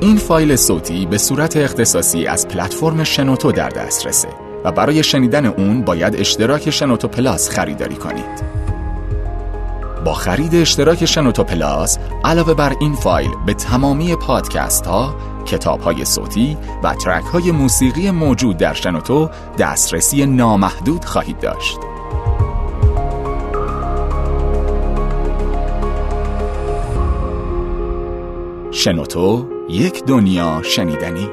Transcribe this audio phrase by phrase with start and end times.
[0.00, 4.28] این فایل صوتی به صورت اختصاصی از پلتفرم شنوتو در دسترسه
[4.64, 8.58] و برای شنیدن اون باید اشتراک شنوتو پلاس خریداری کنید.
[10.04, 15.14] با خرید اشتراک شنوتو پلاس علاوه بر این فایل به تمامی پادکست ها،
[15.46, 21.78] کتاب های صوتی و ترک های موسیقی موجود در شنوتو دسترسی نامحدود خواهید داشت.
[28.78, 31.28] شنوتو یک دنیا شنیدنی.